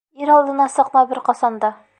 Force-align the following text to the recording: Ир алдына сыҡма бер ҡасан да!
Ир 0.23 0.31
алдына 0.35 0.67
сыҡма 0.77 1.05
бер 1.13 1.23
ҡасан 1.31 1.65
да! 1.67 1.75